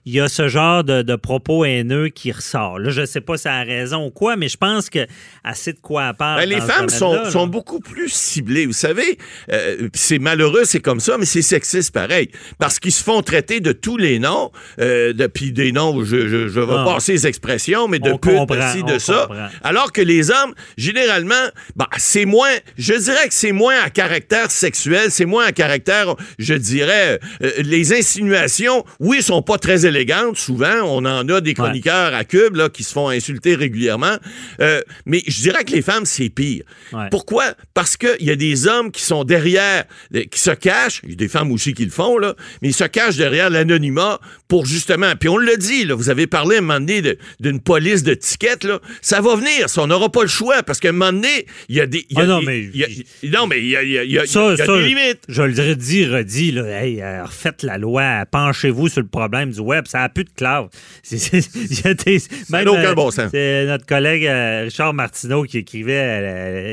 il 0.06 0.14
y 0.14 0.20
a 0.20 0.28
ce 0.28 0.48
genre 0.48 0.84
de, 0.84 1.02
de 1.02 1.16
propos 1.16 1.66
haineux 1.66 2.10
qui 2.10 2.32
ressort. 2.32 2.78
Là, 2.80 2.90
je 2.92 3.06
sais 3.06 3.22
pas 3.22 3.38
si 3.38 3.48
elle 3.48 3.54
a 3.54 3.64
raison 3.64 4.06
ou 4.06 4.12
quoi, 4.12 4.36
mais 4.36 4.48
je 4.50 4.58
pense 4.58 4.90
que 4.90 5.08
assez 5.44 5.74
de 5.74 5.80
quoi 5.80 6.10
elle 6.10 6.16
parle. 6.16 6.40
Ben, 6.42 6.50
les 6.50 6.62
femmes 6.62 6.90
sont, 6.90 7.26
sont 7.30 7.48
beaucoup 7.48 7.80
plus 7.80 8.10
ciblées. 8.10 8.66
Vous 8.66 8.74
savez, 8.74 9.18
euh, 9.52 9.90
c'est 9.94 10.20
malheureux, 10.20 10.64
c'est 10.66 10.80
comme 10.80 11.00
ça, 11.00 11.18
mais 11.18 11.26
c'est 11.26 11.42
sexiste 11.42 11.92
pareil. 11.94 12.30
Parce 12.60 12.80
qu'ils 12.80 12.92
se 12.92 13.04
font 13.04 13.22
traiter 13.22 13.60
de 13.60 13.72
tous 13.72 13.98
les 13.98 14.20
noms, 14.20 14.52
euh, 14.80 15.14
depuis 15.14 15.52
des 15.52 15.72
noms, 15.72 16.04
je, 16.04 16.28
je, 16.28 16.48
je 16.48 16.60
vais 16.60 16.74
Ah. 16.78 16.86
passer 16.86 17.14
les 17.14 17.28
expressions, 17.28 17.88
mais 17.88 18.00
de 18.00 18.12
On 18.12 18.18
pute, 18.18 18.36
comprend, 18.36 18.76
de 18.86 19.00
ça. 19.00 19.26
comprend. 19.28 19.48
Alors 19.64 19.92
que 19.92 20.02
les 20.02 20.30
hommes, 20.30 20.54
généralement, 20.78 21.34
ben, 21.76 21.88
c'est 21.98 22.26
moins, 22.26 22.52
je 22.78 22.94
dirais 22.94 23.28
que 23.28 23.34
c'est 23.34 23.52
moins 23.52 23.76
à 23.84 23.90
caractère 23.90 24.52
sexuel, 24.52 24.99
c'est 25.10 25.26
moins 25.26 25.46
à 25.46 25.52
caractère, 25.52 26.16
je 26.38 26.54
dirais, 26.54 27.20
euh, 27.44 27.52
les 27.64 27.94
insinuations, 27.94 28.84
oui, 29.00 29.22
sont 29.22 29.42
pas 29.42 29.58
très 29.58 29.86
élégantes, 29.86 30.38
souvent. 30.38 30.82
On 30.86 31.06
en 31.06 31.28
a 31.30 31.42
des 31.42 31.54
chroniqueurs 31.54 32.14
à 32.14 32.24
Cube, 32.26 32.56
là, 32.56 32.70
qui 32.70 32.84
se 32.84 32.92
font 32.92 33.10
insulter 33.10 33.56
régulièrement. 33.56 34.18
Euh, 34.62 34.82
mais 35.06 35.22
je 35.28 35.42
dirais 35.42 35.64
que 35.64 35.72
les 35.72 35.82
femmes, 35.82 36.06
c'est 36.06 36.30
pire. 36.30 36.64
Ouais. 36.92 37.06
Pourquoi? 37.12 37.54
Parce 37.74 37.96
qu'il 37.98 38.18
y 38.22 38.32
a 38.32 38.36
des 38.36 38.68
hommes 38.68 38.92
qui 38.92 39.02
sont 39.04 39.24
derrière, 39.24 39.86
euh, 40.16 40.24
qui 40.30 40.40
se 40.40 40.52
cachent, 40.52 41.02
il 41.04 41.12
y 41.12 41.14
a 41.14 41.16
des 41.16 41.28
femmes 41.28 41.52
aussi 41.52 41.74
qui 41.74 41.86
le 41.86 41.92
font, 41.92 42.18
là, 42.18 42.36
mais 42.62 42.70
ils 42.70 42.74
se 42.74 42.84
cachent 42.86 43.16
derrière 43.18 43.50
l'anonymat 43.50 44.20
pour 44.48 44.66
justement, 44.66 45.14
puis 45.20 45.30
on 45.30 45.38
l'a 45.38 45.56
dit, 45.56 45.86
là, 45.86 45.96
vous 45.96 46.10
avez 46.10 46.28
parlé 46.28 46.56
à 46.56 46.60
un 46.60 46.62
moment 46.62 46.80
donné 46.80 47.02
d'une 47.40 47.60
police 47.62 48.04
de 48.04 48.14
tickets, 48.16 48.64
là, 48.64 48.80
ça 49.02 49.22
va 49.22 49.36
venir, 49.36 49.70
ça, 49.70 49.82
on 49.84 49.88
n'aura 49.88 50.10
pas 50.12 50.24
le 50.24 50.28
choix, 50.28 50.64
parce 50.64 50.80
qu'à 50.80 50.90
un 50.90 50.94
moment 50.94 51.12
donné, 51.14 51.46
il 51.70 51.76
y 51.78 51.82
a 51.82 51.86
des... 51.86 52.06
il 52.10 52.18
y 52.18 52.22
a 52.22 52.24
Ah 52.24 52.28
non, 52.28 52.42
mais- 52.42 52.70
il 52.74 52.76
y 52.80 52.84
a- 52.84 53.40
non, 53.40 53.48
mais 53.48 53.60
il 53.60 53.68
y 53.70 53.76
a, 53.78 53.84
il 53.84 53.92
y 53.92 53.98
a- 53.98 54.04
il 54.04 54.12
y 54.12 54.18
a- 54.20 54.26
Ça, 54.26 54.54
il 54.54 54.58
y 54.58 54.62
a 54.62 54.66
ça, 54.66 54.78
des 54.78 54.89
Je 55.28 55.42
le 55.44 55.70
redis, 55.70 56.06
redis, 56.06 56.52
là, 56.52 56.64
hey, 56.84 57.02
euh, 57.02 57.24
refaites 57.26 57.64
la 57.64 57.78
loi, 57.78 58.26
penchez-vous 58.32 58.88
sur 58.90 59.02
le 59.02 59.08
problème 59.08 59.52
du 59.52 59.60
web, 59.60 59.86
ça 59.88 60.00
n'a 60.00 60.10
plus 60.10 60.24
de 60.24 60.30
classe. 60.36 60.66
C'est- 61.04 62.52
même, 62.52 62.68
aucun 62.68 62.94
bon 62.94 63.12
sens. 63.12 63.32
Notre 63.34 63.86
collègue 63.86 64.26
euh, 64.26 64.64
Richard 64.66 64.94
Martineau 64.94 65.44
qui 65.44 65.60
écrivait 65.60 65.94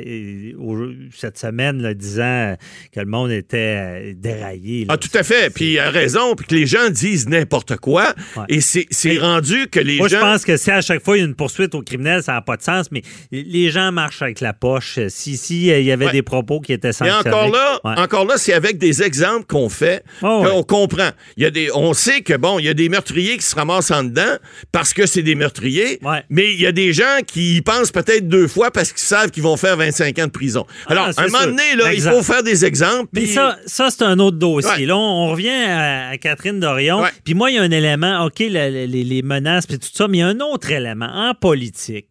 euh, 0.01 0.93
cette 1.15 1.39
semaine, 1.39 1.83
là, 1.83 1.95
disant 1.95 2.57
que 2.93 3.01
le 3.01 3.07
monde 3.07 3.31
était 3.31 4.15
déraillé. 4.15 4.85
là. 4.87 4.95
Ah, 4.95 4.97
tout 4.97 5.11
à 5.17 5.23
fait. 5.23 5.53
Puis 5.53 5.73
il 5.73 5.79
a 5.79 5.91
raison, 5.91 6.35
puis 6.35 6.47
que 6.47 6.55
les 6.55 6.67
gens 6.67 6.89
disent 6.91 7.29
n'importe 7.29 7.77
quoi. 7.77 8.15
Ouais. 8.37 8.45
Et 8.49 8.61
c'est 8.61 9.19
rendu 9.19 9.69
que 9.69 9.81
les 9.81 9.97
Moi, 9.99 10.09
gens. 10.09 10.17
je 10.19 10.21
pense 10.23 10.45
que 10.45 10.57
si 10.57 10.71
à 10.71 10.81
chaque 10.81 11.03
fois 11.05 11.17
il 11.17 11.21
y 11.21 11.23
a 11.23 11.27
une 11.27 11.35
poursuite 11.35 11.75
au 11.75 11.83
criminel, 11.83 12.23
ça 12.23 12.33
n'a 12.33 12.43
pas 12.43 12.57
de 12.57 12.63
sens, 12.63 12.91
mais 12.91 13.03
les 13.31 13.71
gens 13.71 13.93
marchent 13.93 14.23
avec 14.23 14.41
la 14.41 14.53
poche. 14.53 14.99
Si, 15.09 15.37
si 15.37 15.67
il 15.69 15.83
y 15.85 15.93
avait 15.93 16.07
Ouais. 16.07 16.13
des 16.13 16.23
propos 16.23 16.61
qui 16.61 16.73
étaient 16.73 16.91
Et 16.91 16.93
sanctionnés. 16.93 17.29
encore 17.35 17.51
là, 17.51 17.81
Ouais. 17.85 17.95
Encore 18.07 18.25
là, 18.25 18.35
c'est 18.39 18.53
avec 18.55 18.79
des 18.79 19.03
exemples 19.03 19.45
qu'on 19.47 19.69
fait 19.69 20.03
Oh, 20.23 20.43
qu'on 20.45 20.57
ouais. 20.59 20.65
comprend. 20.67 21.11
Il 21.37 21.43
y 21.43 21.47
a 21.47 21.51
des, 21.51 21.71
on 21.75 21.93
sait 21.93 22.23
que 22.23 22.35
bon, 22.35 22.59
il 22.59 22.65
y 22.65 22.69
a 22.69 22.75
des 22.75 22.89
meurtriers 22.89 23.37
qui 23.37 23.45
se 23.45 23.55
ramassent 23.55 23.91
en 23.91 24.05
dedans 24.05 24.37
parce 24.73 24.95
que 24.95 25.05
c'est 25.07 25.23
des 25.23 25.35
meurtriers. 25.35 25.99
Ouais. 26.03 26.23
Mais 26.31 26.53
il 26.55 26.61
y 26.61 26.67
a 26.67 26.73
des 26.73 26.93
gens 26.93 27.19
qui 27.27 27.57
y 27.57 27.61
pensent 27.61 27.91
peut-être 27.93 28.29
deux 28.29 28.49
fois 28.49 28.71
parce 28.71 28.91
qu'ils 28.93 29.03
savent 29.03 29.31
qu'ils 29.31 29.43
vont 29.43 29.57
faire 29.57 29.77
25 29.77 30.19
ans 30.21 30.27
de 30.27 30.31
prison. 30.31 30.67
Alors, 30.87 31.07
Ah, 31.09 31.13
c'est 31.13 31.21
à 31.21 31.25
un 31.25 31.27
moment 31.27 31.39
sûr. 31.43 31.47
donné, 31.49 31.77
là, 31.77 31.93
il 31.93 32.01
faut 32.01 32.23
faire 32.23 32.43
des 32.43 32.65
exemples. 32.65 33.09
Mais 33.13 33.23
puis- 33.23 33.33
ça, 33.33 33.59
ça 33.67 33.89
c'est 33.91 34.03
un 34.05 34.19
autre 34.19 34.39
dossier. 34.39 34.71
Ouais. 34.71 34.87
Là, 34.87 34.97
on, 34.97 35.27
on 35.27 35.31
revient 35.31 35.49
à, 35.51 36.09
à 36.09 36.17
Catherine 36.19 36.59
Dorion. 36.61 37.03
Puis 37.25 37.35
moi, 37.35 37.51
il 37.51 37.57
y 37.57 37.59
a 37.59 37.63
un 37.63 37.71
élément, 37.71 38.25
OK, 38.25 38.39
la- 38.49 38.71
les, 38.71 38.87
les 38.87 39.23
menaces, 39.23 39.67
puis 39.67 39.79
tout 39.79 39.89
ça, 39.93 40.09
mais 40.09 40.19
il 40.19 40.21
y 40.21 40.25
a 40.25 40.29
un 40.29 40.41
autre 40.41 40.71
élément 40.71 41.11
en 41.13 41.35
politique. 41.35 42.07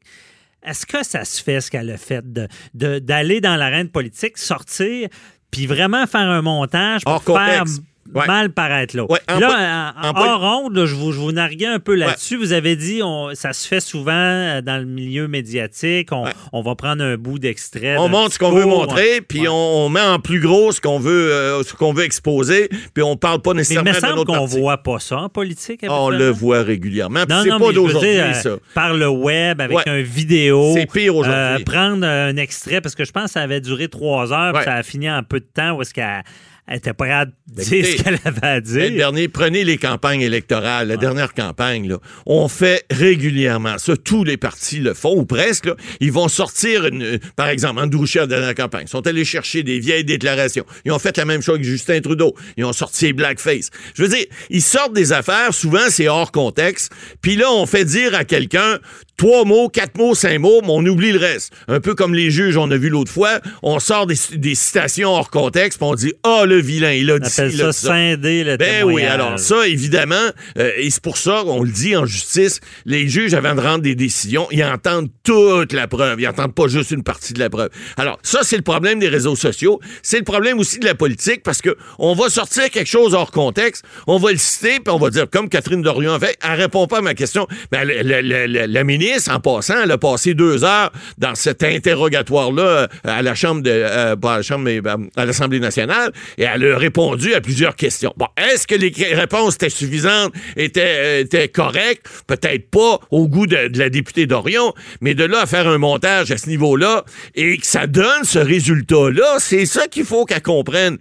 est-ce 0.67 0.87
que 0.87 1.03
ça 1.05 1.23
se 1.25 1.43
fait 1.43 1.61
ce 1.61 1.69
qu'elle 1.69 1.91
a 1.91 1.97
fait 1.97 2.23
de- 2.33 2.47
de- 2.73 2.97
d'aller 2.97 3.39
dans 3.39 3.55
l'arène 3.55 3.87
politique, 3.89 4.37
sortir, 4.39 5.09
puis 5.55 5.67
vraiment 5.67 6.05
faire 6.05 6.21
un 6.29 6.41
montage 6.41 7.03
pour 7.03 7.13
Hors 7.13 7.23
faire 7.23 7.59
contexte. 7.59 7.81
Ouais. 8.13 8.27
mal 8.27 8.51
paraître 8.51 8.95
là. 8.95 9.03
Ouais, 9.09 9.19
en 9.27 9.33
Puis 9.37 9.41
là, 9.41 9.93
en, 9.97 10.07
en 10.07 10.09
en 10.09 10.13
pol- 10.13 10.27
hors 10.27 10.61
onde, 10.63 10.75
là, 10.75 10.85
je 10.85 10.93
vous, 10.93 11.11
je 11.11 11.19
vous 11.19 11.31
narguais 11.31 11.65
un 11.65 11.79
peu 11.79 11.95
là-dessus. 11.95 12.37
Vous 12.37 12.53
avez 12.53 12.75
dit 12.75 13.01
on, 13.03 13.33
ça 13.33 13.51
se 13.51 13.67
fait 13.67 13.79
souvent 13.79 14.11
euh, 14.13 14.61
dans 14.61 14.77
le 14.77 14.85
milieu 14.85 15.27
médiatique. 15.27 16.09
On, 16.51 16.61
va 16.61 16.75
prendre 16.75 17.03
un 17.03 17.17
bout 17.17 17.39
d'extrait. 17.39 17.97
On 17.97 18.07
montre 18.07 18.33
ce 18.33 18.39
qu'on 18.39 18.51
veut 18.51 18.65
montrer, 18.65 19.21
puis 19.21 19.47
on, 19.47 19.53
on 19.85 19.89
met 19.89 20.01
en 20.01 20.19
plus 20.19 20.39
gros 20.39 20.71
ce 20.71 20.79
qu'on 20.81 20.99
veut, 20.99 21.31
euh, 21.31 21.63
ce 21.63 21.73
qu'on 21.73 21.93
veut 21.93 22.03
exposer, 22.03 22.69
puis 22.93 23.03
on 23.03 23.17
parle 23.17 23.41
pas 23.41 23.53
Mais 23.53 23.63
il 23.63 23.79
nécessairement 23.79 24.09
me 24.11 24.23
semble 24.23 24.25
qu'on 24.25 24.45
voit 24.45 24.77
pas 24.77 24.99
ça 24.99 25.17
en 25.17 25.29
politique. 25.29 25.81
Ah, 25.83 25.87
On 25.91 26.09
le 26.09 26.29
voit 26.29 26.61
régulièrement. 26.61 27.21
C'est 27.27 27.49
non, 27.49 27.59
pas 27.59 27.71
d'aujourd'hui, 27.71 28.11
dire, 28.11 28.25
euh, 28.27 28.33
ça. 28.33 28.55
par 28.75 28.93
le 28.93 29.07
web, 29.09 29.59
avec 29.61 29.87
un 29.87 30.01
vidéo. 30.01 30.73
C'est 30.75 30.85
pire 30.91 31.15
aujourd'hui. 31.15 31.35
euh, 31.35 31.57
prendre 31.65 32.05
un 32.05 32.35
extrait, 32.37 32.81
parce 32.81 32.93
que 32.93 33.03
je 33.03 33.11
pense 33.11 33.25
que 33.25 33.31
ça 33.31 33.41
avait 33.41 33.61
duré 33.61 33.87
trois 33.87 34.31
heures, 34.31 34.53
puis 34.53 34.63
ça 34.63 34.75
a 34.75 34.83
fini 34.83 35.09
en 35.09 35.23
peu 35.23 35.39
de 35.39 35.47
temps, 35.51 35.71
où 35.73 35.81
est-ce 35.81 35.93
qu'elle 35.93 36.23
elle 36.67 36.77
était 36.77 36.93
pas 36.93 37.07
capable 37.07 37.31
de 37.47 37.55
Ben, 37.57 37.63
dire 37.65 37.85
ce 37.85 38.03
qu'elle 38.03 38.19
avait 38.25 38.43
à 38.45 38.55
Le 38.55 38.61
dire. 38.61 38.91
dernier, 38.91 39.27
prenez 39.27 39.63
les 39.63 39.77
campagnes 39.77 40.21
électorales, 40.21 40.87
la 40.87 40.97
dernière 40.97 41.33
campagne, 41.33 41.87
là, 41.87 41.99
on 42.25 42.47
fait 42.47 42.85
régulièrement 42.91 43.77
ça. 43.77 43.95
Tous 43.97 44.23
les 44.23 44.37
partis 44.37 44.79
le 44.79 44.93
font, 44.93 45.15
ou 45.15 45.25
presque. 45.25 45.65
là. 45.65 45.75
Ils 45.99 46.11
vont 46.11 46.27
sortir, 46.27 46.85
une- 46.85 47.19
par 47.35 47.49
exemple, 47.49 47.79
Andouché 47.79 48.19
à 48.19 48.23
la 48.23 48.27
dernière 48.27 48.55
campagne. 48.55 48.85
Ils 48.87 48.89
sont 48.89 49.05
allés 49.05 49.25
chercher 49.25 49.63
des 49.63 49.79
vieilles 49.79 50.03
déclarations. 50.05 50.65
Ils 50.85 50.91
ont 50.91 50.99
fait 50.99 51.15
la 51.17 51.25
même 51.25 51.41
chose 51.41 51.55
avec 51.55 51.65
Justin 51.67 52.01
Trudeau. 52.01 52.35
Ils 52.57 52.65
ont 52.65 52.73
sorti 52.73 53.05
les 53.05 53.13
blackface. 53.13 53.69
Je 53.93 54.01
veux 54.03 54.09
dire, 54.09 54.25
ils 54.49 54.61
sortent 54.61 54.93
des 54.93 55.13
affaires, 55.13 55.53
souvent 55.53 55.89
c'est 55.89 56.07
hors 56.07 56.31
contexte. 56.31 56.91
Puis 57.21 57.35
là, 57.35 57.51
on 57.51 57.65
fait 57.65 57.85
dire 57.85 58.15
à 58.15 58.25
quelqu'un 58.25 58.79
trois 59.17 59.45
mots, 59.45 59.69
quatre 59.69 59.97
mots, 59.97 60.15
cinq 60.15 60.39
mots, 60.39 60.61
mais 60.61 60.69
on 60.71 60.85
oublie 60.85 61.11
le 61.11 61.19
reste. 61.19 61.53
Un 61.67 61.79
peu 61.79 61.95
comme 61.95 62.13
les 62.13 62.31
juges, 62.31 62.57
on 62.57 62.69
a 62.71 62.77
vu 62.77 62.89
l'autre 62.89 63.11
fois. 63.11 63.39
On 63.63 63.79
sort 63.79 64.07
des, 64.07 64.15
des 64.33 64.55
citations 64.55 65.09
hors 65.11 65.29
contexte, 65.29 65.79
puis 65.79 65.87
on 65.89 65.95
dit 65.95 66.13
Ah, 66.23 66.43
le 66.45 66.57
vilain, 66.59 66.91
il 66.93 67.09
a 67.11 67.19
dit 67.19 67.25
il 67.25 67.27
a 67.27 67.29
ça 67.29 67.47
dit 67.47 67.57
ça. 67.57 67.71
scinder 67.73 68.43
le 68.43 68.57
Ben 68.57 68.83
oui, 68.83 69.03
alors 69.03 69.39
ça, 69.39 69.67
évidemment, 69.67 70.15
euh, 70.57 70.71
et 70.77 70.89
c'est 70.89 71.01
pour 71.03 71.17
ça 71.17 71.41
qu'on 71.45 71.63
le 71.63 71.69
dit 71.71 71.95
en 71.95 72.05
justice, 72.05 72.59
les 72.85 73.07
juges, 73.07 73.33
avant 73.33 73.55
de 73.55 73.61
rendre 73.61 73.81
des 73.81 73.95
décisions, 73.95 74.47
ils 74.51 74.63
entendent 74.63 75.09
toute 75.23 75.73
la 75.73 75.87
preuve. 75.87 76.19
Ils 76.21 76.27
entendent 76.27 76.53
pas 76.55 76.67
juste 76.67 76.91
une 76.91 77.03
partie 77.03 77.33
de 77.33 77.39
la 77.39 77.49
preuve. 77.49 77.69
Alors, 77.97 78.19
ça, 78.23 78.39
c'est 78.43 78.57
le 78.57 78.61
problème 78.63 78.99
des 78.99 79.07
réseaux 79.09 79.35
sociaux. 79.35 79.79
C'est 80.03 80.17
le 80.17 80.23
problème 80.23 80.59
aussi 80.59 80.79
de 80.79 80.85
la 80.85 80.95
politique 80.95 81.41
parce 81.43 81.61
que 81.61 81.75
on 81.99 82.13
va 82.13 82.29
sortir 82.29 82.69
quelque 82.69 82.87
chose 82.89 83.13
hors 83.13 83.31
contexte, 83.31 83.83
on 84.07 84.17
va 84.17 84.31
le 84.31 84.37
citer, 84.37 84.79
puis 84.79 84.93
on 84.93 84.97
va 84.97 85.09
dire, 85.09 85.29
comme 85.29 85.49
Catherine 85.49 85.81
Dorion 85.81 86.13
a 86.13 86.19
fait, 86.19 86.37
elle 86.43 86.59
répond 86.59 86.87
pas 86.87 86.99
à 86.99 87.01
ma 87.01 87.13
question. 87.13 87.47
Ben, 87.71 87.83
la, 87.85 88.03
la- 88.03 88.21
la- 88.21 88.47
la- 88.47 88.67
la 88.67 88.83
en 89.29 89.39
passant, 89.39 89.75
elle 89.83 89.91
a 89.91 89.97
passé 89.97 90.33
deux 90.33 90.63
heures 90.63 90.91
dans 91.17 91.35
cet 91.35 91.63
interrogatoire-là 91.63 92.63
euh, 92.63 92.87
à 93.03 93.21
la 93.21 93.35
Chambre 93.35 93.61
de, 93.61 93.71
euh, 93.71 94.15
pas 94.15 94.33
à 94.33 94.37
la 94.37 94.41
Chambre, 94.41 94.63
mais 94.63 94.81
euh, 94.85 94.97
à 95.15 95.25
l'Assemblée 95.25 95.59
nationale, 95.59 96.11
et 96.37 96.43
elle 96.43 96.71
a 96.71 96.77
répondu 96.77 97.33
à 97.33 97.41
plusieurs 97.41 97.75
questions. 97.75 98.13
Bon, 98.17 98.27
est-ce 98.37 98.67
que 98.67 98.75
les 98.75 98.91
réponses 99.13 99.55
étaient 99.55 99.69
suffisantes, 99.69 100.33
étaient, 100.55 101.21
étaient 101.21 101.49
correctes? 101.49 102.07
Peut-être 102.27 102.69
pas 102.69 102.99
au 103.11 103.27
goût 103.27 103.47
de, 103.47 103.69
la 103.75 103.89
députée 103.89 104.25
d'Orion, 104.25 104.73
mais 105.01 105.13
de 105.13 105.23
là 105.23 105.41
à 105.41 105.45
faire 105.45 105.67
un 105.67 105.77
montage 105.77 106.31
à 106.31 106.37
ce 106.37 106.49
niveau-là 106.49 107.03
et 107.35 107.57
que 107.57 107.65
ça 107.65 107.87
donne 107.87 108.23
ce 108.23 108.39
résultat-là, 108.39 109.37
c'est 109.39 109.65
ça 109.65 109.87
qu'il 109.87 110.05
faut 110.05 110.25
qu'elle 110.25 110.41
comprenne. 110.41 110.97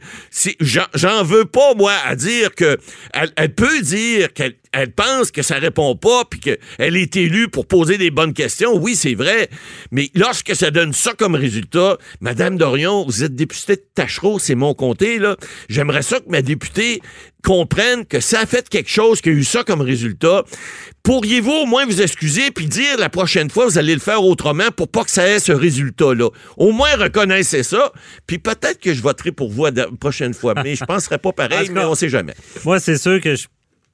J'en 0.61 1.25
veux 1.25 1.45
pas, 1.45 1.75
moi, 1.75 1.93
à 2.07 2.17
dire 2.17 2.55
que 2.55 2.79
elle, 3.13 3.31
elle 3.37 3.55
peut 3.55 3.81
dire 3.81 4.33
qu'elle 4.33 4.55
elle 4.75 4.91
pense 4.91 5.31
que 5.31 5.43
ça 5.43 5.57
répond 5.57 5.95
pas 5.95 6.25
puis 6.29 6.41
qu'elle 6.41 6.97
est 6.97 7.17
élue 7.17 7.49
pour 7.49 7.67
poser 7.67 7.97
des 7.97 8.11
bonnes 8.11 8.35
questions. 8.35 8.77
Oui, 8.77 8.97
c'est 8.97 9.15
vrai. 9.15 9.49
Mais 9.93 10.11
lorsque 10.15 10.55
ça 10.55 10.71
donne 10.71 10.93
ça 10.93 11.13
comme 11.15 11.35
résultat, 11.35 11.97
Madame 12.21 12.57
Dorion, 12.57 13.05
vous 13.07 13.23
êtes 13.23 13.35
députée 13.35 13.77
de 13.77 13.85
Tachereau, 13.95 14.39
c'est 14.39 14.57
mon 14.57 14.75
comté, 14.75 15.19
là. 15.19 15.37
J'aimerais 15.69 16.03
ça 16.03 16.19
que 16.19 16.29
ma 16.29 16.43
députée 16.43 17.01
comprenne 17.45 18.07
que 18.07 18.21
ça 18.21 18.41
a 18.41 18.47
fait 18.47 18.69
quelque 18.69 18.91
chose 18.91 19.21
qui 19.21 19.29
a 19.29 19.33
eu 19.33 19.45
ça 19.45 19.63
comme 19.63 19.83
résultat. 19.83 20.45
Pourriez-vous 21.03 21.53
au 21.53 21.67
moins 21.67 21.85
vous 21.85 22.01
excuser 22.01 22.51
puis 22.51 22.67
dire 22.67 22.99
la 22.99 23.11
prochaine 23.11 23.51
fois, 23.51 23.67
vous 23.67 23.79
allez 23.79 23.95
le 23.95 24.01
faire 24.01 24.25
autrement 24.25 24.71
pour 24.75 24.89
pas 24.89 25.05
que 25.05 25.11
ça 25.11 25.29
ait 25.29 25.39
ce 25.39 25.53
résultat-là? 25.53 26.31
Au 26.57 26.73
moins 26.73 26.97
reconnaissez 26.97 27.63
ça, 27.63 27.93
puis 28.27 28.39
peut-être 28.39 28.81
que 28.81 28.95
je 28.95 29.03
voterai 29.03 29.31
pour 29.31 29.51
vous 29.51 29.67
la 29.67 29.87
prochaine 30.01 30.35
fois, 30.35 30.55
mais 30.65 30.75
je 30.75 30.85
penserais 30.85 31.19
pas 31.19 31.33
pareil, 31.37 31.69
mais 31.71 31.85
on 31.85 31.95
sait 31.95 32.09
jamais. 32.09 32.35
Moi, 32.65 32.81
c'est 32.81 32.99
sûr 32.99 33.21
que 33.21 33.37
je 33.37 33.47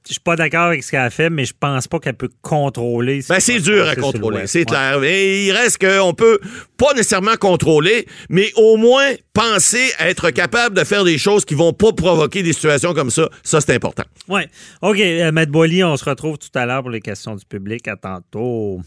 je 0.07 0.13
suis 0.13 0.19
pas 0.19 0.35
d'accord 0.35 0.63
avec 0.65 0.83
ce 0.83 0.91
qu'elle 0.91 1.01
a 1.01 1.09
fait, 1.09 1.29
mais 1.29 1.45
je 1.45 1.53
pense 1.59 1.87
pas 1.87 1.99
qu'elle 1.99 2.15
peut 2.15 2.29
contrôler. 2.41 3.21
Ben, 3.29 3.39
c'est 3.39 3.59
dur 3.59 3.87
à 3.87 3.95
contrôler, 3.95 4.47
c'est 4.47 4.59
Ouais. 4.59 4.65
clair. 4.65 4.99
Mais 4.99 5.45
il 5.45 5.51
reste 5.51 5.77
qu'on 5.85 6.13
peut 6.13 6.39
pas 6.77 6.93
nécessairement 6.93 7.35
contrôler, 7.35 8.07
mais 8.29 8.51
au 8.55 8.77
moins 8.77 9.11
penser 9.33 9.91
à 9.99 10.09
être 10.09 10.31
capable 10.31 10.75
de 10.75 10.83
faire 10.83 11.03
des 11.03 11.17
choses 11.17 11.45
qui 11.45 11.53
vont 11.53 11.73
pas 11.73 11.91
provoquer 11.93 12.41
des 12.43 12.53
situations 12.53 12.93
comme 12.93 13.11
ça. 13.11 13.29
Ça, 13.43 13.61
c'est 13.61 13.75
important. 13.75 14.03
Ouais. 14.27 14.47
OK, 14.81 14.99
euh, 14.99 15.31
Boily, 15.45 15.83
on 15.83 15.95
se 15.97 16.05
retrouve 16.05 16.37
tout 16.37 16.49
à 16.55 16.65
l'heure 16.65 16.81
pour 16.81 16.91
les 16.91 17.01
questions 17.01 17.35
du 17.35 17.45
public. 17.45 17.87
À 17.87 17.95
tantôt. 17.95 18.81